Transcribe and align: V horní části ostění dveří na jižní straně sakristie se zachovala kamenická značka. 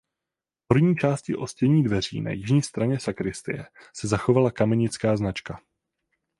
V 0.69 0.73
horní 0.73 0.95
části 0.95 1.35
ostění 1.35 1.83
dveří 1.83 2.21
na 2.21 2.31
jižní 2.31 2.61
straně 2.61 2.99
sakristie 2.99 3.65
se 3.93 4.07
zachovala 4.07 4.51
kamenická 4.51 5.17
značka. 5.17 5.61